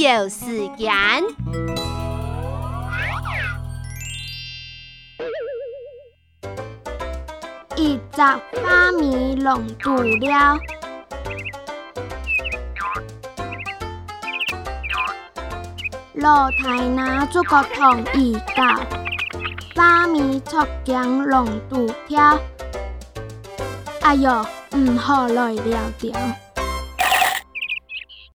[0.00, 0.88] 有时间。
[7.76, 10.58] 一只花米弄煮了，
[16.14, 18.80] 老太拿做个同意到，
[19.76, 22.40] 花米出江弄肚跳，
[24.00, 24.46] 哎呦，
[24.76, 26.12] 唔好来了掉。